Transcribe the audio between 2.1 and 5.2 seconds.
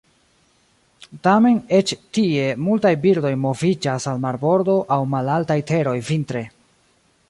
tie multaj birdoj moviĝas al marbordo aŭ